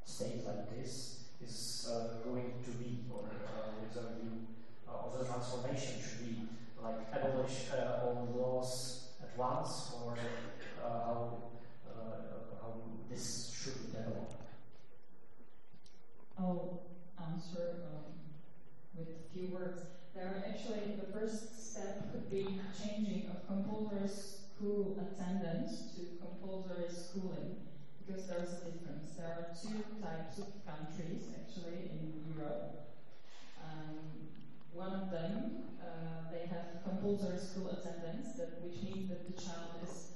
[0.05, 4.47] state like this is uh, going to be, or uh, what is your view
[4.89, 6.49] uh, of the transformation should be
[6.83, 11.39] like abolish uh, all laws at once, or uh, how
[11.89, 12.73] uh, how
[13.11, 14.31] this should develop?
[16.57, 18.13] Answer um,
[18.95, 19.83] with a few words.
[20.15, 27.57] There actually the first step could be changing of compulsory school attendance to compulsory schooling
[27.99, 29.13] because there's a difference.
[29.19, 32.89] There are two types of countries actually in Europe.
[33.63, 34.29] Um,
[34.73, 39.77] one of them uh, they have compulsory school attendance, that which means that the child
[39.83, 40.16] is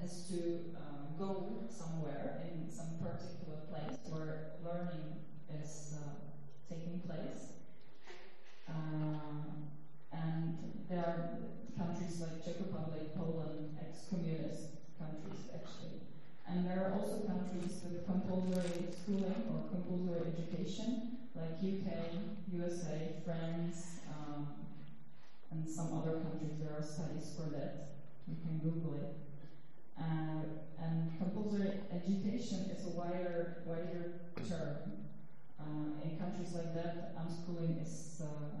[0.00, 6.18] has to uh, go somewhere in some particular place where learning is uh,
[6.68, 7.54] taking place.
[8.68, 9.68] Uh,
[10.12, 11.38] and there are
[11.76, 16.00] countries like Czech Republic, Poland, ex-communist countries actually.
[16.48, 22.18] And there are also countries with compulsory schooling or compulsory education, like UK,
[22.52, 24.48] USA, France, um,
[25.52, 26.58] and some other countries.
[26.58, 27.99] There are studies for that.
[28.30, 29.16] You can Google it.
[29.98, 30.42] Uh,
[30.78, 34.12] and compulsory education is a wider, wider
[34.48, 34.76] term.
[35.58, 38.56] Uh, in countries like that, unschooling is uh,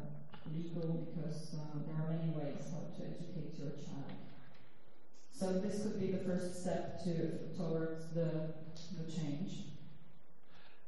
[0.52, 4.18] legal because uh, there are many ways how to educate your child.
[5.32, 8.52] So this could be the first step to towards the
[8.98, 9.52] the change.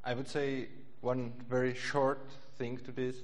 [0.04, 0.68] I would say
[1.00, 3.16] one very short thing to this.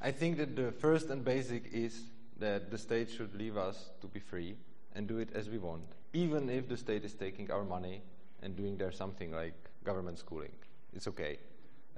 [0.00, 2.04] I think that the first and basic is
[2.38, 4.56] that the state should leave us to be free
[4.94, 8.02] and do it as we want, even if the state is taking our money
[8.42, 10.52] and doing there something like government schooling.
[10.94, 11.38] It's okay.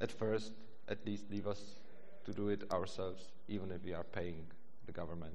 [0.01, 0.53] At first,
[0.89, 1.77] at least leave us
[2.25, 4.47] to do it ourselves, even if we are paying
[4.87, 5.35] the government.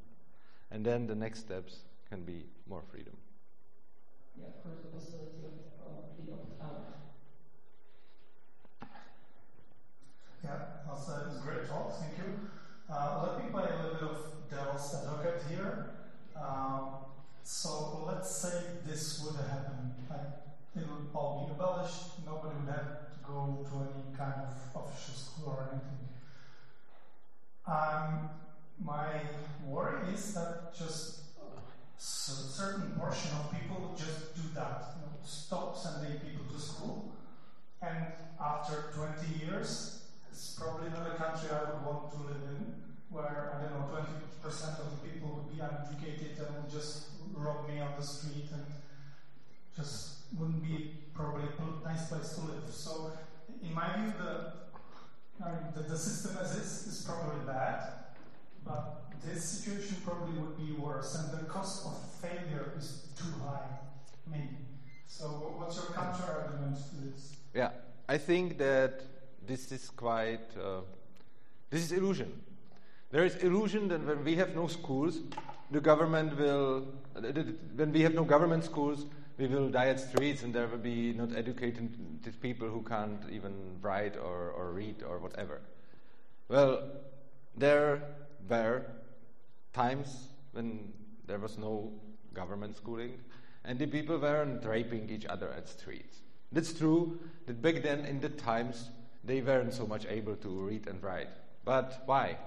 [0.71, 3.13] And then the next steps can be more freedom.
[4.37, 6.93] Yeah, of course, the possibility of the opt out.
[10.43, 10.51] Yeah,
[10.87, 11.99] that's a that's a great talk.
[11.99, 12.39] Thank you.
[12.89, 14.17] Uh, let me play a little bit of
[14.49, 15.89] devil's advocate here.
[16.35, 16.89] Um,
[17.47, 20.19] so let's say this would happen, like
[20.75, 22.19] it would all be abolished.
[22.25, 26.11] Nobody would have to go to any kind of official school or anything.
[27.65, 28.29] Um,
[28.83, 29.21] my
[29.65, 31.21] worry is that just
[31.97, 37.13] a certain portion of people just do that, you know, stop sending people to school,
[37.81, 38.07] and
[38.43, 43.53] after 20 years, it's probably not a country I would want to live in, where,
[43.55, 43.87] I don't know,
[44.43, 48.49] 20% of the people would be uneducated and would just rob me on the street
[48.51, 48.65] and
[49.75, 52.63] just wouldn't be probably a nice place to live.
[52.69, 53.11] So,
[53.63, 54.53] in my view, the,
[55.43, 57.93] I mean, the, the system as is is probably bad,
[58.65, 63.67] but this situation probably would be worse, and the cost of failure is too high,
[64.29, 64.57] maybe.
[65.07, 67.35] So, what's your counter argument to this?
[67.53, 67.71] Yeah,
[68.09, 69.01] I think that
[69.45, 70.81] this is quite uh,
[71.69, 72.31] this is illusion.
[73.09, 75.19] There is illusion that when we have no schools,
[75.71, 76.87] the government will.
[77.15, 77.21] uh,
[77.75, 79.05] When we have no government schools,
[79.37, 81.89] we will die at streets, and there will be not educated
[82.41, 85.61] people who can't even write or, or read or whatever.
[86.49, 86.83] Well,
[87.55, 88.01] there
[88.49, 88.85] were
[89.73, 90.91] times when
[91.27, 91.91] there was no
[92.33, 93.19] government schooling,
[93.63, 96.19] and the people weren't raping each other at streets.
[96.51, 98.89] That's true that back then, in the times,
[99.23, 101.29] they weren't so much able to read and write.
[101.63, 102.37] But why?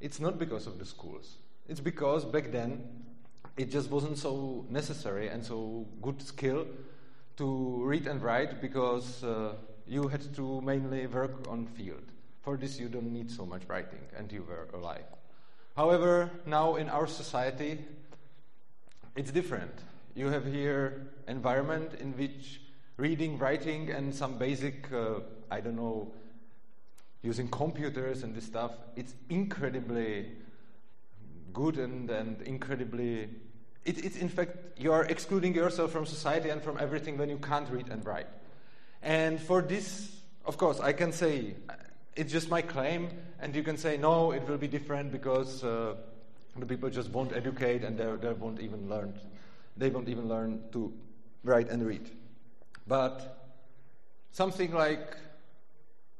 [0.00, 1.36] It's not because of the schools.
[1.68, 2.82] It's because back then
[3.56, 6.66] it just wasn't so necessary and so good skill
[7.36, 9.54] to read and write because uh,
[9.86, 12.02] you had to mainly work on field.
[12.42, 15.04] For this, you don't need so much writing, and you were alive.
[15.76, 17.78] However, now in our society,
[19.14, 19.72] it's different.
[20.14, 22.60] You have here environment in which
[22.96, 25.20] reading, writing, and some basic, uh,
[25.50, 26.12] I don't know,
[27.22, 30.32] using computers and this stuff, it's incredibly
[31.52, 33.28] good and, and incredibly.
[33.84, 37.38] It, it's in fact, you are excluding yourself from society and from everything when you
[37.38, 38.26] can't read and write.
[39.02, 41.74] And for this, of course, I can say uh,
[42.16, 43.10] it's just my claim,
[43.40, 45.94] and you can say no, it will be different because uh,
[46.56, 49.18] the people just won't educate and they, they won't even learn.
[49.76, 50.92] They won't even learn to
[51.44, 52.10] write and read.
[52.86, 53.38] But
[54.32, 55.16] something like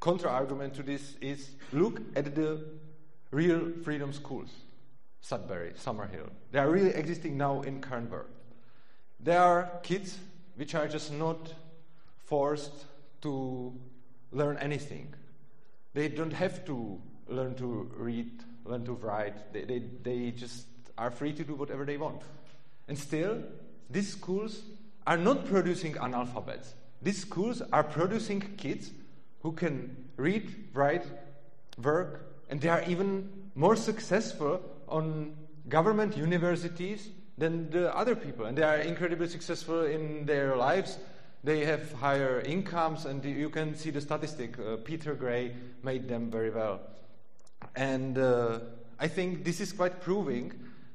[0.01, 2.65] contra argument to this is look at the
[3.31, 4.51] real freedom schools.
[5.21, 6.31] Sudbury, Summerhill.
[6.51, 8.27] They are really existing now in world.
[9.21, 10.19] There are kids
[10.57, 11.53] which are just not
[12.25, 12.87] forced
[13.21, 13.75] to
[14.33, 15.15] learn anything.
[15.93, 16.99] They don't have to
[17.29, 18.31] learn to read
[18.65, 19.53] learn to write.
[19.53, 22.23] They, they, they just are free to do whatever they want.
[22.89, 23.43] And still,
[23.89, 24.63] these schools
[25.07, 26.75] are not producing analphabets.
[27.03, 28.91] These schools are producing kids
[29.41, 31.05] who can read, write,
[31.83, 35.37] work, and they are even more successful on
[35.69, 38.47] government universities than the other people.
[38.47, 40.99] And they are incredibly successful in their lives.
[41.43, 44.59] They have higher incomes, and you can see the statistic.
[44.59, 46.81] Uh, Peter Gray made them very well.
[47.77, 48.61] And uh,
[48.99, 50.53] I think this is quite proving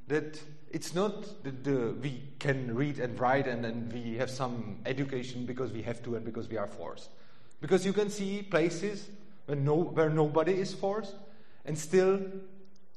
[0.07, 0.39] that
[0.69, 5.45] it's not that the, we can read and write and, and we have some education
[5.45, 7.09] because we have to and because we are forced.
[7.65, 9.09] Because you can see places
[9.47, 11.15] where, no, where nobody is forced
[11.65, 12.21] and still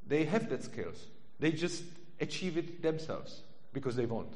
[0.07, 1.07] they have that skills.
[1.41, 1.85] They just
[2.21, 3.41] achieve it themselves
[3.73, 4.29] because they want.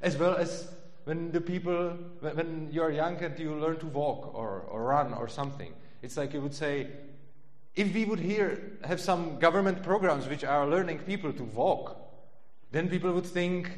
[0.00, 0.66] As well as
[1.04, 5.28] when the people, when, you're young and you learn to walk or, or run or
[5.28, 5.72] something,
[6.02, 6.88] it's like you would say,
[7.76, 11.96] if we would here have some government programs which are learning people to walk,
[12.72, 13.70] then people would think,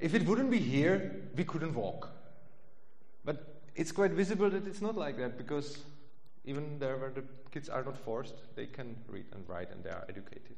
[0.00, 2.17] if it wouldn't be here, we couldn't walk.
[3.78, 5.78] It's quite visible that it's not like that because
[6.44, 9.90] even there where the kids are not forced, they can read and write and they
[9.90, 10.56] are educated.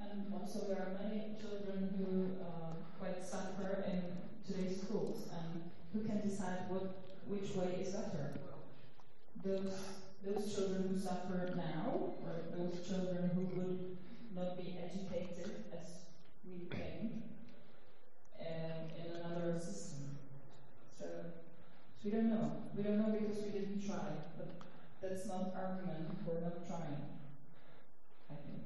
[0.00, 4.02] And also, there are many children who uh, quite suffer in
[4.46, 5.62] today's schools and
[5.92, 6.84] who can decide what
[7.26, 8.34] which way is better.
[9.44, 9.72] Those
[10.24, 13.96] those children who suffer now, or those children who would
[14.34, 15.88] not be educated as
[16.44, 17.22] we think
[18.40, 18.44] uh,
[18.98, 19.85] in another system.
[22.06, 22.70] We don't know.
[22.70, 24.62] We don't know because we didn't try, but
[25.02, 27.02] that's not argument for not trying.
[28.30, 28.62] I think.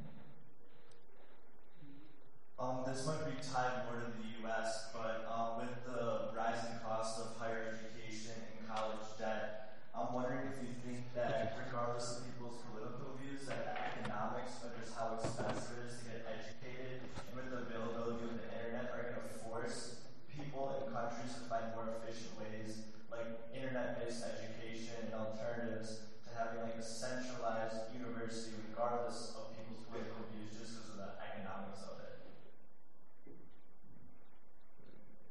[2.61, 7.17] Um, this might be tied more to the U.S., but um, with the rising cost
[7.17, 12.61] of higher education and college debt, I'm wondering if you think that, regardless of people's
[12.69, 17.49] political views, that economics of just how expensive it is to get educated, and with
[17.49, 21.89] the availability of the internet, are going to force people in countries to find more
[22.05, 29.53] efficient ways, like internet-based education and alternatives, to having like a centralized university, regardless of
[29.57, 32.15] people's political views, just because of the economics of it.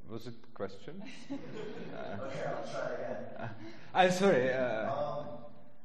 [0.10, 1.04] Was it a question?
[1.94, 3.50] uh, Okay, I'll try again.
[3.94, 4.54] I'm sorry.
[4.54, 5.26] Uh, Um,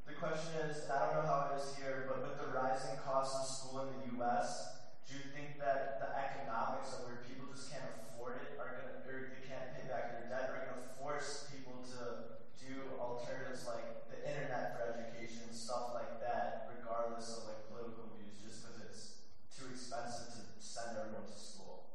[0.06, 3.36] the question is, I don't know how it is here, but with the rising cost
[3.40, 7.68] of school in the U.S., do you think that the economics of where people just
[7.72, 10.80] can't afford it are going to, or they can't pay back their debt, are going
[10.80, 17.28] to force people to do alternatives like the internet for education, stuff like that, regardless
[17.36, 19.04] of like political views, just because it's
[19.52, 21.92] too expensive to send everyone to school?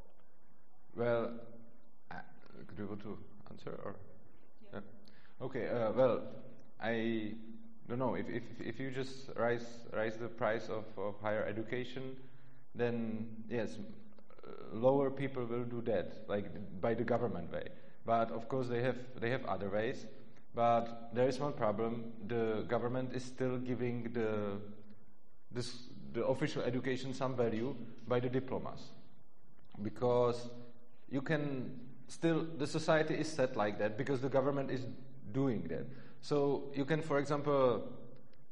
[0.94, 1.32] well,
[2.10, 2.16] uh,
[2.68, 3.18] could you want to
[3.50, 3.96] answer or?
[4.74, 4.80] Yeah.
[5.42, 5.68] Okay.
[5.68, 6.22] Uh, well,
[6.82, 7.34] I
[7.88, 12.16] don't know if, if if you just raise rise the price of, of higher education,
[12.74, 13.78] then yes,
[14.72, 16.46] lower people will do that, like
[16.80, 17.68] by the government way.
[18.04, 20.06] But of course, they have they have other ways.
[20.54, 24.58] But there is one problem: the government is still giving the
[25.52, 27.74] this, the official education some value
[28.08, 28.80] by the diplomas,
[29.82, 30.50] because
[31.08, 31.78] you can
[32.08, 34.86] still the society is set like that because the government is
[35.32, 35.86] doing that.
[36.22, 37.88] So you can, for example,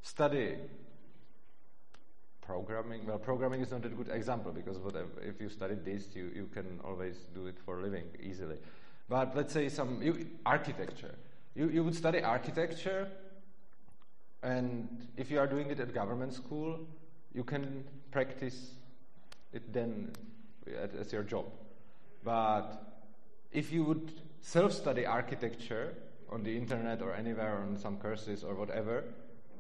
[0.03, 0.57] study
[2.49, 3.07] programming.
[3.07, 6.49] Well, programming is not a good example because whatever, if you study this, you, you
[6.53, 8.57] can always do it for a living easily.
[9.09, 11.15] But let's say some you, architecture.
[11.55, 13.09] You, you would study architecture,
[14.43, 16.81] and if you are doing it at government school,
[17.35, 18.73] you can practice
[19.53, 20.13] it then
[20.83, 21.47] at, as your job.
[22.25, 22.83] But
[23.53, 25.95] if you would self-study architecture
[26.31, 29.05] on the internet or anywhere on some courses or whatever,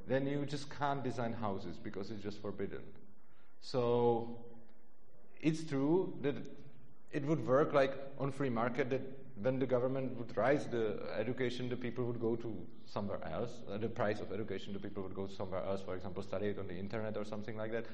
[0.09, 2.82] then you just can't design houses because it's just forbidden.
[3.61, 4.38] So
[5.40, 6.36] it's true that
[7.12, 9.02] it would work like on free market that
[9.40, 12.56] when the government would rise the education, the people would go to
[12.86, 13.50] somewhere else.
[13.70, 16.59] Uh, the price of education, the people would go somewhere else, for example, study it
[16.59, 17.86] on the internet or something like that.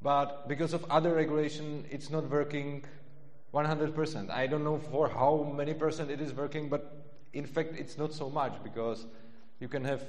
[0.00, 2.84] But because of other regulation, it's not working
[3.52, 4.30] 100%.
[4.30, 8.14] I don't know for how many percent it is working, but in fact, it's not
[8.14, 9.06] so much because
[9.60, 10.02] you can have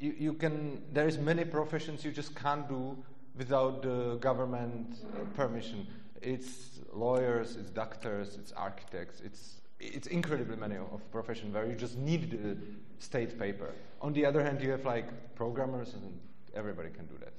[0.00, 2.96] you, you can there is many professions you just can't do
[3.36, 5.86] without the government uh, permission.
[6.22, 11.96] It's lawyers, it's doctors, it's architects, it's it's incredibly many of professions where you just
[11.96, 12.56] need the
[12.98, 13.72] state paper.
[14.02, 16.20] On the other hand, you have like programmers and
[16.54, 17.32] everybody can do that.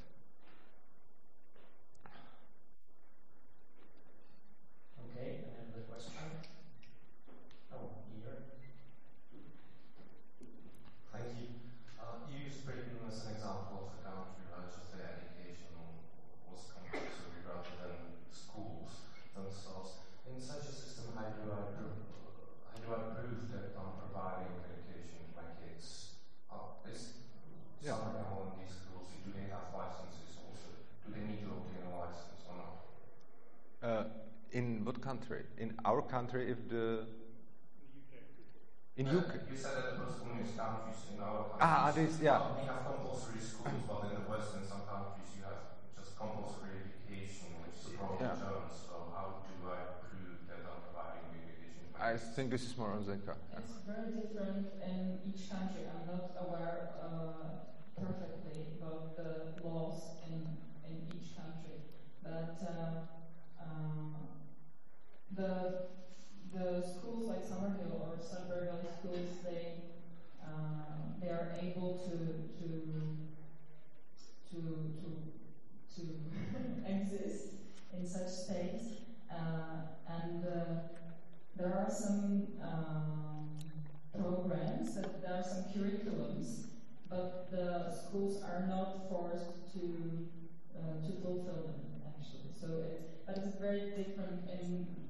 [5.05, 6.14] Okay, another question?
[7.74, 7.78] Oh,
[8.16, 8.38] here.
[11.14, 11.47] Thank you.
[11.99, 12.51] Uh, you
[34.91, 35.44] what country?
[35.58, 37.06] In our country, if the
[38.98, 39.34] in Uh, UK.
[39.50, 41.62] You said that it was only countries in our countries.
[41.62, 42.40] Ah, this yeah.
[42.56, 45.62] We have compulsory schools, but in the West, in some countries, you have
[45.96, 48.36] just compulsory education, which is a problem Yeah.
[48.36, 48.74] terms.
[48.88, 51.88] So how do I prove that I'm providing education?
[51.96, 53.36] I think this is more on Zdenka.
[53.52, 53.60] Yeah.
[53.64, 55.84] It's very different in each country.
[55.88, 57.48] I'm not aware uh,
[57.96, 59.30] perfectly about the
[59.64, 60.36] laws in,
[60.90, 61.80] in each country,
[62.24, 63.08] but uh,
[63.62, 64.11] uh,
[65.36, 65.80] the
[66.52, 69.76] the schools like Summerhill or Sudbury Valley schools, they
[70.44, 73.18] uh, they are able to to
[74.50, 74.58] to
[75.02, 75.10] to
[75.96, 76.04] to
[76.86, 77.48] exist
[77.94, 78.84] in such states,
[79.30, 80.66] uh, and uh,
[81.56, 83.60] there are some um,
[84.18, 86.66] programs that there are some curriculums,
[87.10, 90.22] but the schools are not forced to
[90.76, 92.50] uh, to fulfill them actually.
[92.60, 95.01] So it's but it's very different in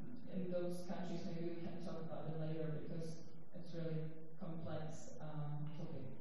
[0.52, 1.24] those countries.
[1.26, 3.24] Maybe we can talk about it later because
[3.56, 6.12] it's really complex um, topic.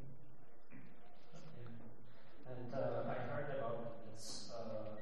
[2.46, 4.98] And uh, I heard about this, uh,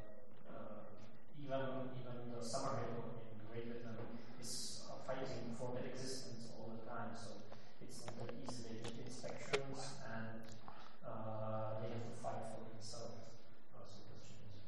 [0.47, 0.95] uh,
[1.41, 3.97] even even the Summerhill in Great Britain
[4.41, 7.17] is uh, fighting for their existence all the time.
[7.17, 7.43] So
[7.81, 8.63] it's not that easy.
[8.69, 10.45] They get inspections and
[11.03, 13.33] uh, they have to fight for themselves.
[13.75, 14.61] Uh, so that's changing.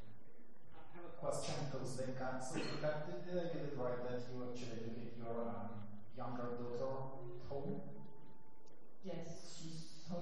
[0.74, 2.40] I have a question to Zdenka.
[2.42, 5.84] So, Zdenka, did, did I get it right that you actually educate your um,
[6.16, 6.90] younger daughter
[7.36, 7.80] at home?
[9.04, 9.62] Yes,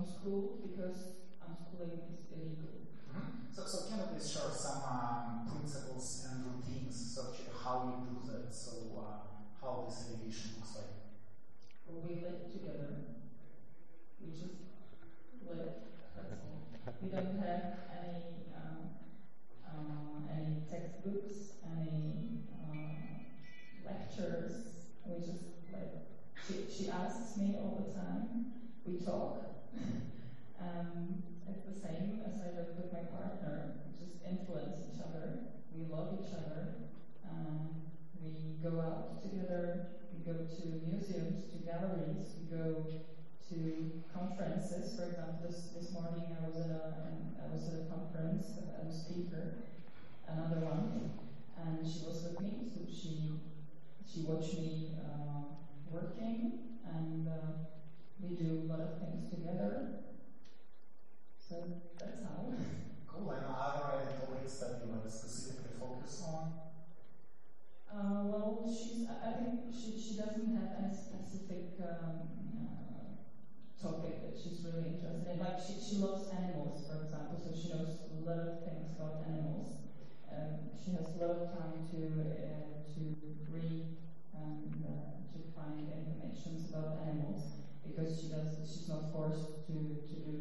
[0.08, 0.96] homeschooled because
[1.44, 2.88] unschooling is illegal.
[3.10, 3.52] Mm-hmm.
[3.52, 7.34] So, so can you please share some um, principles and routines, so
[7.64, 10.84] how you do that, so uh, how this education looks like?
[11.88, 12.96] We live together.
[14.20, 14.60] We just
[15.48, 15.68] live.
[16.16, 17.02] That's.
[17.02, 18.90] We don't have any um,
[19.64, 24.52] uh, any textbooks, any uh, lectures.
[25.06, 26.04] We just live.
[26.46, 28.57] She, she asks me all the time.
[28.88, 29.44] We talk.
[30.60, 33.84] um, it's the same as I live with my partner.
[33.84, 35.52] We just influence each other.
[35.76, 36.88] We love each other.
[37.28, 37.84] Um,
[38.16, 39.92] we go out together.
[40.08, 42.32] We go to museums, to galleries.
[42.40, 42.86] We go
[43.50, 44.96] to conferences.
[44.96, 46.94] For example, this, this morning I was at a
[47.44, 49.68] I was at a conference as a speaker,
[50.26, 51.12] another one,
[51.60, 52.72] and she was with me.
[52.72, 53.36] So she
[54.08, 55.44] she watched me uh,
[55.92, 57.68] working, and uh,
[58.18, 59.72] we do a lot of things together.
[61.38, 62.52] So that's how.
[63.06, 63.30] Cool.
[63.30, 66.50] And are there any topics that you like specifically focus on?
[67.88, 69.02] Uh, well, she's.
[69.06, 73.02] I I think she, she doesn't have any specific um, uh,
[73.80, 75.38] topic that she's really interested in.
[75.38, 79.14] Like she, she loves animals, for example, so she knows a lot of things about
[79.20, 79.74] animals.
[80.28, 83.12] Um, she has a lot of time to uh, to
[83.48, 83.80] read
[84.32, 88.58] and uh, to find information about animals because she does.
[88.62, 89.74] She's not forced to
[90.08, 90.36] to do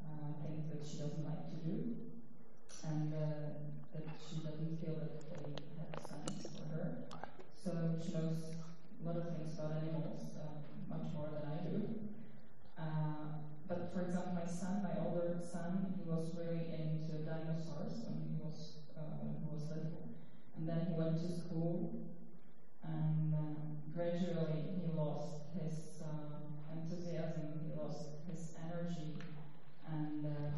[0.00, 1.76] uh, things that she doesn't like to do,
[2.84, 7.04] and uh, that she doesn't feel that they have sense for her.
[7.62, 7.70] So
[8.02, 8.56] she knows
[9.00, 11.76] a lot of things about animals, uh, much more than I do.
[12.78, 18.16] Uh, but for example, my son, my older son, he was really into dinosaurs when
[18.28, 20.08] he was uh, when he was little,
[20.56, 22.02] and then he went to school,
[22.82, 23.56] and um,
[23.94, 29.14] gradually he lost his uh, enthusiasm, he lost his energy,
[29.88, 30.50] and uh,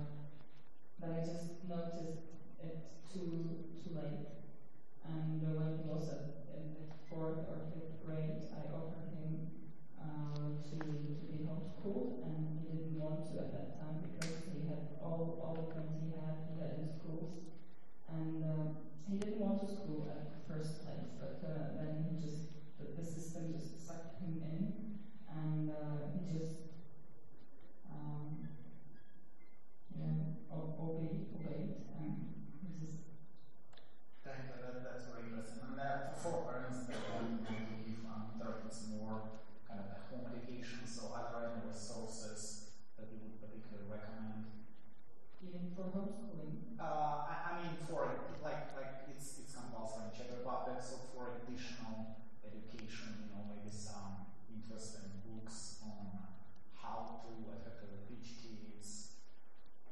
[1.01, 2.24] but I just noticed
[2.62, 2.78] it
[3.12, 4.26] too too late.
[5.05, 9.47] And uh, when he was at, in the fourth or fifth grade, I offered him
[10.01, 14.66] uh, to to be homeschooled, and he didn't want to at that time because he
[14.68, 17.37] had all all the friends he had he had in schools,
[18.09, 18.64] and uh,
[19.11, 21.09] he didn't want to school at the first place.
[21.20, 22.49] But uh, then he just
[22.80, 26.57] the, the system just sucked him in, and uh, he just
[27.91, 28.49] um,
[29.95, 32.32] yeah o- obeyed obeyed, and
[32.62, 32.99] he just
[34.24, 34.57] Thank you.
[34.64, 35.61] That, that's very interesting.
[35.68, 39.99] And uh, for parents that want to give um, their kids more kind of a
[40.09, 44.49] home education, so are there any resources that you would particularly recommend?
[45.45, 46.80] even for homeschooling.
[46.80, 48.09] Uh, I, I mean, for
[48.43, 53.68] like like it's it's compulsory in Czech Republic, so for additional education, you know, maybe
[53.68, 56.32] some interesting books on
[56.72, 59.20] how to effectively teach kids,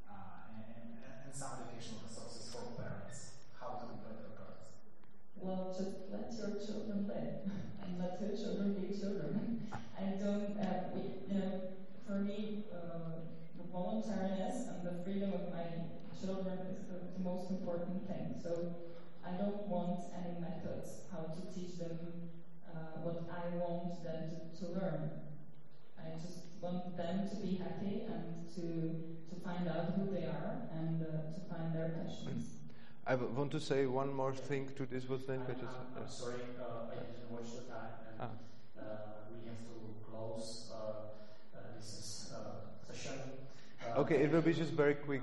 [0.08, 4.62] uh, and, and, and some educational resources for parents, how to prepare their girls.
[5.34, 7.42] Well, just let your children play
[7.82, 9.66] and let your children be children.
[9.98, 11.74] I don't, uh, we, you know,
[12.06, 13.26] for me, uh,
[13.58, 15.66] the voluntariness and the freedom of my
[16.14, 18.38] children is the, the most important thing.
[18.38, 18.78] So
[19.26, 22.30] I don't want any methods how to teach them
[22.70, 25.31] uh, what I want them to, to learn.
[26.06, 28.64] I just want them to be happy and to
[29.30, 32.56] to find out who they are and uh, to find their passions.
[33.06, 35.08] I w- want to say one more thing to this.
[35.08, 38.30] Was then I'm, I'm, I'm sorry, uh, I didn't watch the time, and Ah.
[38.78, 38.84] uh,
[39.30, 39.76] we have to
[40.08, 40.76] close uh,
[41.56, 43.18] uh, this is, uh, session.
[43.96, 45.22] Uh, Okay, it will be just very quick.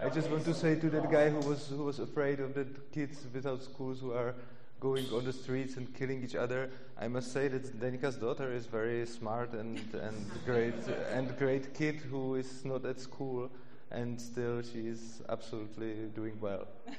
[0.00, 2.64] I just want to say to that guy who was who was afraid of the
[2.92, 4.34] kids without schools who are
[4.80, 6.70] going on the streets and killing each other.
[7.00, 10.74] I must say that Zdenka's daughter is very smart and and great
[11.12, 13.50] and great kid who is not at school
[13.90, 16.66] and still she is absolutely doing well.
[16.86, 16.94] Yeah,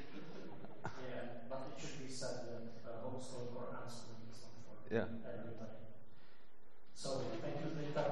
[1.50, 5.06] but it should be said that uh, homeschooling or unschooling is not for Yeah.
[5.28, 5.78] everybody.
[6.94, 7.10] So
[7.42, 8.04] thank you, Rita.